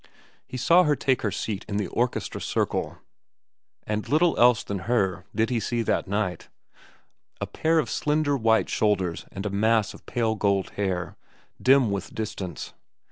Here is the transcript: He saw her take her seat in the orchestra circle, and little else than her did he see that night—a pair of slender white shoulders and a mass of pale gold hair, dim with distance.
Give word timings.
He 0.47 0.57
saw 0.57 0.81
her 0.81 0.95
take 0.95 1.21
her 1.21 1.29
seat 1.29 1.63
in 1.67 1.77
the 1.77 1.85
orchestra 1.85 2.41
circle, 2.41 2.97
and 3.85 4.09
little 4.09 4.35
else 4.39 4.63
than 4.63 4.79
her 4.89 5.25
did 5.35 5.51
he 5.51 5.59
see 5.59 5.83
that 5.83 6.07
night—a 6.07 7.45
pair 7.45 7.77
of 7.77 7.87
slender 7.87 8.35
white 8.35 8.67
shoulders 8.67 9.27
and 9.31 9.45
a 9.45 9.51
mass 9.51 9.93
of 9.93 10.07
pale 10.07 10.33
gold 10.33 10.71
hair, 10.71 11.17
dim 11.61 11.91
with 11.91 12.15
distance. 12.15 12.73